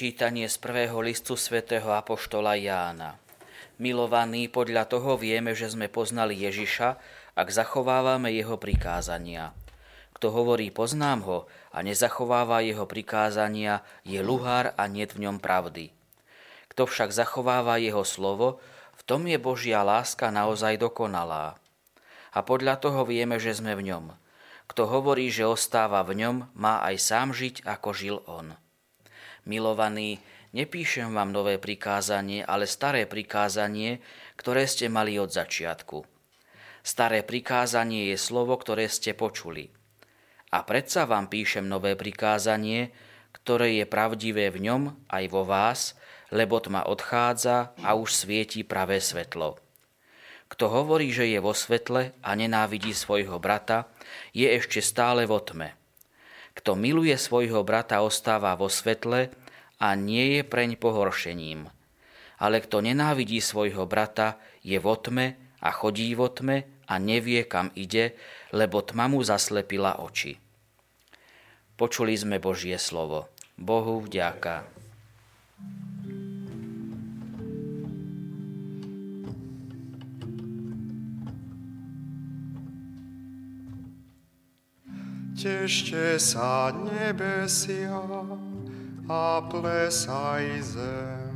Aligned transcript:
Čítanie 0.00 0.48
z 0.48 0.56
prvého 0.56 0.96
listu 1.04 1.36
svätého 1.36 1.92
Apoštola 1.92 2.56
Jána. 2.56 3.20
Milovaní, 3.76 4.48
podľa 4.48 4.88
toho 4.88 5.20
vieme, 5.20 5.52
že 5.52 5.68
sme 5.68 5.92
poznali 5.92 6.40
Ježiša, 6.40 6.96
ak 7.36 7.48
zachovávame 7.52 8.32
jeho 8.32 8.56
prikázania. 8.56 9.52
Kto 10.16 10.32
hovorí 10.32 10.72
poznám 10.72 11.20
ho 11.28 11.38
a 11.68 11.84
nezachováva 11.84 12.64
jeho 12.64 12.88
prikázania, 12.88 13.84
je 14.00 14.24
luhár 14.24 14.72
a 14.72 14.88
nie 14.88 15.04
v 15.04 15.28
ňom 15.28 15.36
pravdy. 15.36 15.92
Kto 16.72 16.88
však 16.88 17.12
zachováva 17.12 17.76
jeho 17.76 18.00
slovo, 18.00 18.56
v 18.96 19.02
tom 19.04 19.28
je 19.28 19.36
Božia 19.36 19.84
láska 19.84 20.32
naozaj 20.32 20.80
dokonalá. 20.80 21.60
A 22.32 22.40
podľa 22.40 22.80
toho 22.80 23.04
vieme, 23.04 23.36
že 23.36 23.52
sme 23.52 23.76
v 23.76 23.92
ňom. 23.92 24.16
Kto 24.64 24.88
hovorí, 24.88 25.28
že 25.28 25.44
ostáva 25.44 26.00
v 26.08 26.24
ňom, 26.24 26.48
má 26.56 26.80
aj 26.88 26.96
sám 26.96 27.36
žiť, 27.36 27.68
ako 27.68 27.88
žil 27.92 28.24
on. 28.24 28.56
Milovaní, 29.48 30.20
nepíšem 30.52 31.14
vám 31.14 31.32
nové 31.32 31.56
prikázanie, 31.56 32.44
ale 32.44 32.68
staré 32.68 33.06
prikázanie, 33.08 34.02
ktoré 34.36 34.68
ste 34.68 34.92
mali 34.92 35.16
od 35.16 35.32
začiatku. 35.32 36.04
Staré 36.80 37.20
prikázanie 37.20 38.12
je 38.12 38.16
slovo, 38.16 38.56
ktoré 38.56 38.88
ste 38.88 39.12
počuli. 39.12 39.68
A 40.50 40.64
predsa 40.66 41.06
vám 41.06 41.30
píšem 41.30 41.68
nové 41.68 41.94
prikázanie, 41.94 42.90
ktoré 43.30 43.80
je 43.80 43.86
pravdivé 43.86 44.50
v 44.50 44.66
ňom 44.66 44.82
aj 45.06 45.24
vo 45.30 45.46
vás, 45.46 45.94
lebo 46.34 46.58
tma 46.58 46.86
odchádza 46.86 47.72
a 47.80 47.94
už 47.94 48.12
svieti 48.12 48.66
pravé 48.66 48.98
svetlo. 48.98 49.58
Kto 50.50 50.66
hovorí, 50.66 51.14
že 51.14 51.30
je 51.30 51.38
vo 51.38 51.54
svetle 51.54 52.10
a 52.18 52.30
nenávidí 52.34 52.90
svojho 52.90 53.38
brata, 53.38 53.86
je 54.34 54.50
ešte 54.50 54.82
stále 54.82 55.22
vo 55.22 55.38
tme. 55.38 55.79
Kto 56.60 56.76
miluje 56.76 57.16
svojho 57.16 57.64
brata, 57.64 58.04
ostáva 58.04 58.52
vo 58.52 58.68
svetle 58.68 59.32
a 59.80 59.96
nie 59.96 60.36
je 60.36 60.42
preň 60.44 60.76
pohoršením. 60.76 61.72
Ale 62.36 62.60
kto 62.60 62.84
nenávidí 62.84 63.40
svojho 63.40 63.88
brata, 63.88 64.36
je 64.60 64.76
vo 64.76 64.92
tme 64.92 65.40
a 65.64 65.68
chodí 65.72 66.12
vo 66.12 66.28
tme 66.28 66.68
a 66.84 66.94
nevie, 67.00 67.48
kam 67.48 67.72
ide, 67.72 68.12
lebo 68.52 68.84
tma 68.84 69.08
mu 69.08 69.24
zaslepila 69.24 70.04
oči. 70.04 70.36
Počuli 71.80 72.12
sme 72.12 72.36
Božie 72.36 72.76
slovo. 72.76 73.32
Bohu 73.56 74.04
vďaka. 74.04 74.68
Tešte 85.40 86.20
sa 86.20 86.68
nebesia 86.68 87.96
a 89.08 89.40
plesaj 89.48 90.44
zem. 90.60 91.32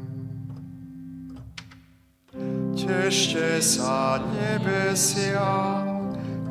Tešte 2.76 3.64
sa 3.64 4.20
nebesia 4.28 5.80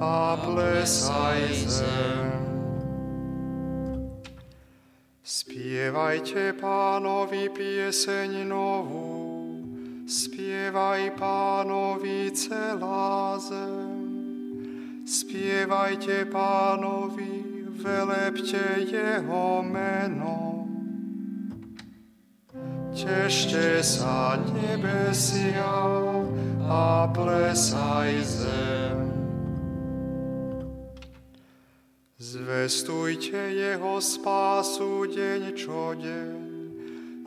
a 0.02 0.34
plesaj 0.42 1.46
zem. 1.70 2.42
Spievajte 5.22 6.58
pánovi 6.58 7.54
pieseň 7.54 8.50
novú, 8.50 9.62
spievaj 10.10 11.14
pánovi 11.22 12.34
celá 12.34 13.38
zem. 13.38 14.03
Spievajte 15.04 16.26
pánovi 16.32 17.44
velepte 17.76 18.88
jeho 18.88 19.60
meno. 19.60 20.64
Tešte 22.96 23.84
sa 23.84 24.40
nebesia 24.40 25.76
a 26.72 27.12
plesaj 27.12 28.16
zem. 28.24 29.00
Zvestujte 32.16 33.52
jeho 33.52 34.00
spásu 34.00 35.04
deň 35.12 35.42
čo 35.52 36.00
deň, 36.00 36.40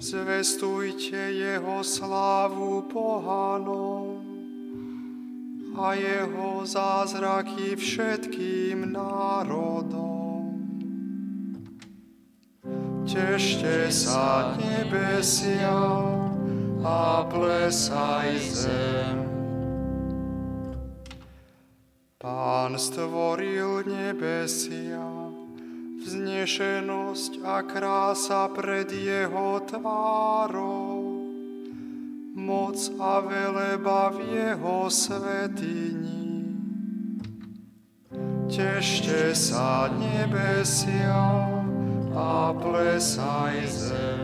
zvestujte 0.01 1.29
jeho 1.37 1.85
slávu 1.85 2.89
pohanom 2.89 4.16
a 5.77 5.93
jeho 5.93 6.65
zázraky 6.65 7.77
všetkým 7.77 8.93
národom. 8.93 10.17
Tešte 13.07 13.93
sa 13.93 14.57
nebesia 14.57 15.77
a 16.81 17.25
plesaj 17.29 18.37
zem. 18.41 19.19
Pán 22.17 22.75
stvoril 22.81 23.87
nebesia, 23.87 25.31
vznešenosť 26.03 27.33
a 27.47 27.63
krása 27.63 28.51
pred 28.51 28.91
jeho 28.91 29.63
tvárou, 29.63 30.96
moc 32.77 32.93
a 33.01 33.21
veleba 33.21 34.09
v 34.13 34.21
jeho 34.37 34.91
svetini. 34.91 36.45
Tešte 38.53 39.33
sa 39.33 39.89
nebesia, 39.89 41.49
a 42.13 42.53
plesaj 42.53 43.57
zem. 43.65 44.16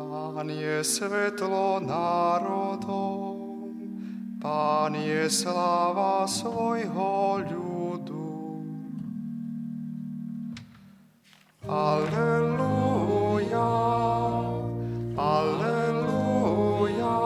Pán 0.00 0.48
je 0.48 0.80
svetlo 0.80 1.76
národov, 1.84 3.68
Pán 4.40 4.96
je 4.96 5.28
sláva 5.28 6.24
svojho 6.24 7.44
ľudu. 7.44 8.32
Aleluja, 11.68 13.68
aleluja, 15.20 17.20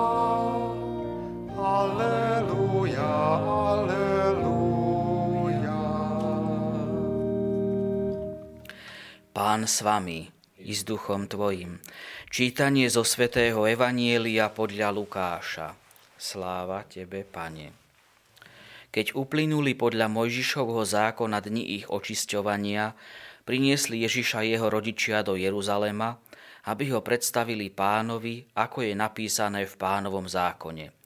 aleluja, 1.55 3.15
aleluja. 3.47 4.51
Pán 9.31 9.71
s 9.71 9.79
vami 9.87 10.34
i 10.65 10.73
s 10.73 10.83
duchom 10.83 11.29
tvojim. 11.29 11.79
Čítanie 12.33 12.89
zo 12.89 13.05
svätého 13.05 13.69
Evanielia 13.69 14.49
podľa 14.49 14.89
Lukáša. 14.97 15.77
Sláva 16.17 16.89
tebe, 16.89 17.21
Pane. 17.29 17.77
Keď 18.89 19.13
uplynuli 19.13 19.77
podľa 19.77 20.09
Mojžišovho 20.09 20.81
zákona 20.89 21.45
dni 21.45 21.77
ich 21.83 21.87
očisťovania, 21.93 22.97
priniesli 23.45 24.01
Ježiša 24.09 24.41
jeho 24.49 24.73
rodičia 24.73 25.21
do 25.21 25.37
Jeruzalema, 25.37 26.17
aby 26.65 26.97
ho 26.97 27.05
predstavili 27.05 27.69
pánovi, 27.69 28.49
ako 28.57 28.89
je 28.89 28.95
napísané 28.97 29.69
v 29.69 29.75
pánovom 29.77 30.25
zákone. 30.25 30.97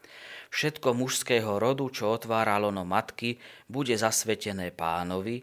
Všetko 0.49 0.95
mužského 0.95 1.59
rodu, 1.59 1.85
čo 1.91 2.15
otvára 2.15 2.57
lono 2.63 2.87
matky, 2.87 3.37
bude 3.67 3.93
zasvetené 3.99 4.71
pánovi, 4.71 5.43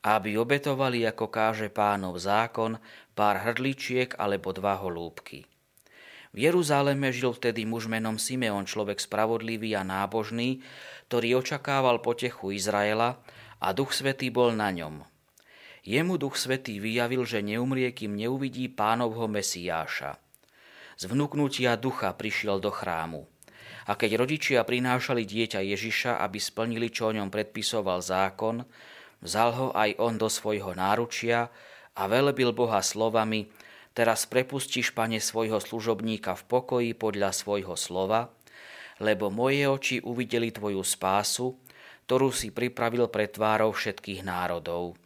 aby 0.00 0.40
obetovali, 0.40 1.04
ako 1.04 1.28
káže 1.28 1.68
pánov 1.68 2.16
zákon, 2.16 2.80
pár 3.20 3.44
hrdličiek 3.44 4.16
alebo 4.16 4.56
dva 4.56 4.80
holúbky. 4.80 5.44
V 6.32 6.48
Jeruzaleme 6.48 7.12
žil 7.12 7.36
vtedy 7.36 7.68
muž 7.68 7.84
menom 7.84 8.16
Simeon, 8.16 8.64
človek 8.64 8.96
spravodlivý 8.96 9.76
a 9.76 9.84
nábožný, 9.84 10.64
ktorý 11.12 11.44
očakával 11.44 12.00
potechu 12.00 12.56
Izraela 12.56 13.20
a 13.60 13.76
Duch 13.76 13.92
Svetý 13.92 14.32
bol 14.32 14.56
na 14.56 14.72
ňom. 14.72 15.04
Jemu 15.84 16.16
Duch 16.16 16.40
Svetý 16.40 16.80
vyjavil, 16.80 17.28
že 17.28 17.44
neumrie, 17.44 17.92
kým 17.92 18.16
neuvidí 18.16 18.72
pánovho 18.72 19.28
Mesiáša. 19.28 20.16
Z 20.96 21.04
vnúknutia 21.04 21.76
ducha 21.76 22.16
prišiel 22.16 22.56
do 22.56 22.72
chrámu. 22.72 23.28
A 23.84 24.00
keď 24.00 24.16
rodičia 24.16 24.64
prinášali 24.64 25.28
dieťa 25.28 25.60
Ježiša, 25.60 26.24
aby 26.24 26.40
splnili, 26.40 26.88
čo 26.88 27.12
o 27.12 27.16
ňom 27.16 27.28
predpisoval 27.28 28.00
zákon, 28.00 28.64
vzal 29.20 29.50
ho 29.52 29.68
aj 29.76 29.98
on 30.00 30.16
do 30.16 30.28
svojho 30.32 30.72
náručia 30.72 31.52
a 32.00 32.08
velebil 32.08 32.56
Boha 32.56 32.80
slovami, 32.80 33.52
teraz 33.92 34.24
prepustíš, 34.24 34.96
pane, 34.96 35.20
svojho 35.20 35.60
služobníka 35.60 36.32
v 36.32 36.42
pokoji 36.48 36.90
podľa 36.96 37.36
svojho 37.36 37.76
slova, 37.76 38.32
lebo 38.96 39.28
moje 39.28 39.68
oči 39.68 39.96
uvideli 40.00 40.48
tvoju 40.48 40.80
spásu, 40.80 41.60
ktorú 42.08 42.32
si 42.32 42.48
pripravil 42.48 43.12
pre 43.12 43.28
tvárov 43.28 43.76
všetkých 43.76 44.24
národov. 44.24 44.96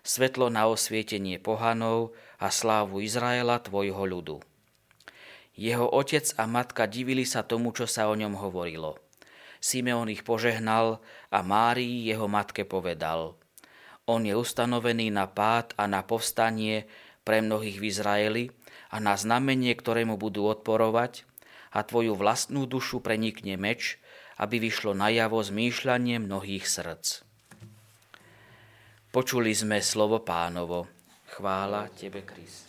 Svetlo 0.00 0.48
na 0.48 0.64
osvietenie 0.72 1.36
pohanov 1.36 2.16
a 2.40 2.48
slávu 2.48 3.04
Izraela, 3.04 3.60
tvojho 3.60 4.08
ľudu. 4.08 4.40
Jeho 5.52 5.84
otec 5.84 6.32
a 6.40 6.48
matka 6.48 6.88
divili 6.88 7.28
sa 7.28 7.44
tomu, 7.44 7.76
čo 7.76 7.84
sa 7.84 8.08
o 8.08 8.14
ňom 8.16 8.38
hovorilo. 8.40 8.96
Simeon 9.58 10.08
ich 10.08 10.22
požehnal 10.24 11.02
a 11.28 11.38
Márii 11.42 12.08
jeho 12.08 12.30
matke 12.30 12.62
povedal. 12.62 13.36
On 14.08 14.24
je 14.24 14.32
ustanovený 14.32 15.12
na 15.12 15.28
pád 15.28 15.76
a 15.76 15.84
na 15.84 16.00
povstanie 16.00 16.88
pre 17.28 17.44
mnohých 17.44 17.76
v 17.76 17.84
Izraeli 17.92 18.44
a 18.88 19.04
na 19.04 19.12
znamenie, 19.20 19.76
ktorému 19.76 20.16
budú 20.16 20.48
odporovať 20.48 21.28
a 21.76 21.84
tvoju 21.84 22.16
vlastnú 22.16 22.64
dušu 22.64 23.04
prenikne 23.04 23.60
meč, 23.60 24.00
aby 24.40 24.56
vyšlo 24.56 24.96
najavo 24.96 25.44
zmýšľanie 25.44 26.24
mnohých 26.24 26.64
srdc. 26.64 27.20
Počuli 29.12 29.52
sme 29.52 29.84
slovo 29.84 30.24
pánovo. 30.24 30.88
Chvála 31.28 31.92
Tebe, 31.92 32.24
Kriste. 32.24 32.68